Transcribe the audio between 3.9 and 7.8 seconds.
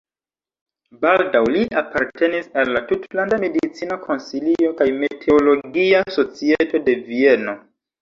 konsilio kaj meteologia societo de Vieno.